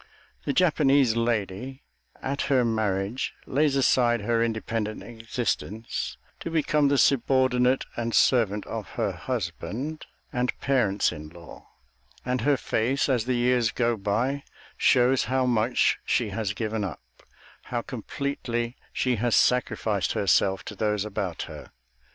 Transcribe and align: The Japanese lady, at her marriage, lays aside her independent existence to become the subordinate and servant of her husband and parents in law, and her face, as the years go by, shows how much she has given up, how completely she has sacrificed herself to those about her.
The 0.45 0.51
Japanese 0.53 1.15
lady, 1.15 1.83
at 2.23 2.41
her 2.49 2.65
marriage, 2.65 3.35
lays 3.45 3.75
aside 3.75 4.21
her 4.21 4.43
independent 4.43 5.03
existence 5.03 6.17
to 6.39 6.49
become 6.49 6.87
the 6.87 6.97
subordinate 6.97 7.85
and 7.95 8.11
servant 8.11 8.65
of 8.65 8.87
her 8.93 9.11
husband 9.11 10.07
and 10.33 10.59
parents 10.59 11.11
in 11.11 11.29
law, 11.29 11.67
and 12.25 12.41
her 12.41 12.57
face, 12.57 13.09
as 13.09 13.25
the 13.25 13.35
years 13.35 13.69
go 13.69 13.95
by, 13.95 14.41
shows 14.75 15.25
how 15.25 15.45
much 15.45 15.99
she 16.03 16.29
has 16.29 16.53
given 16.53 16.83
up, 16.83 17.01
how 17.65 17.83
completely 17.83 18.77
she 18.91 19.17
has 19.17 19.35
sacrificed 19.35 20.13
herself 20.13 20.65
to 20.65 20.73
those 20.73 21.05
about 21.05 21.43
her. 21.43 21.71